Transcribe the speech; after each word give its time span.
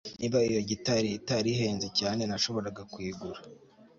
niba 0.19 0.37
iyo 0.49 0.61
gitari 0.69 1.07
itari 1.19 1.47
ihenze 1.55 1.87
cyane, 1.99 2.21
nashoboraga 2.29 2.81
kuyigura 2.91 3.39